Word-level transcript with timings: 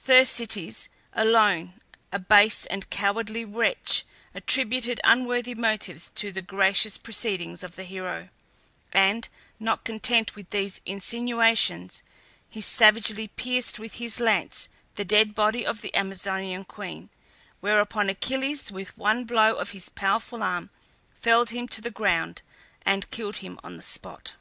Thersites 0.00 0.88
alone, 1.12 1.74
a 2.12 2.20
base 2.20 2.66
and 2.66 2.88
cowardly 2.88 3.44
wretch, 3.44 4.04
attributed 4.32 5.00
unworthy 5.02 5.56
motives 5.56 6.10
to 6.14 6.30
the 6.30 6.40
gracious 6.40 6.96
proceedings 6.96 7.64
of 7.64 7.74
the 7.74 7.82
hero; 7.82 8.28
and, 8.92 9.28
not 9.58 9.82
content 9.82 10.36
with 10.36 10.50
these 10.50 10.80
insinuations, 10.86 12.02
he 12.48 12.60
savagely 12.60 13.26
pierced 13.26 13.80
with 13.80 13.94
his 13.94 14.20
lance 14.20 14.68
the 14.94 15.04
dead 15.04 15.34
body 15.34 15.66
of 15.66 15.80
the 15.80 15.92
Amazonian 15.96 16.62
queen; 16.62 17.10
whereupon 17.60 18.08
Achilles, 18.08 18.70
with 18.70 18.96
one 18.96 19.24
blow 19.24 19.54
of 19.56 19.72
his 19.72 19.88
powerful 19.88 20.44
arm, 20.44 20.70
felled 21.12 21.50
him 21.50 21.66
to 21.66 21.80
the 21.80 21.90
ground, 21.90 22.42
and 22.86 23.10
killed 23.10 23.38
him 23.38 23.58
on 23.64 23.76
the 23.76 23.82
spot. 23.82 24.34